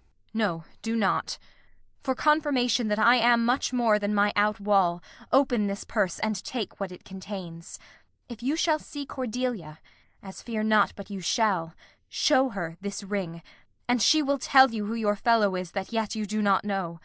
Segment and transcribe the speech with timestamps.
[0.00, 0.30] Kent.
[0.34, 1.36] No, do not.
[2.02, 6.42] For confirmation that I am much more Than my out wall, open this purse and
[6.42, 7.78] take What it contains.
[8.26, 9.78] If you shall see Cordelia
[10.22, 11.74] (As fear not but you shall),
[12.08, 13.42] show her this ring,
[13.86, 16.98] And she will tell you who your fellow is That yet you do not know.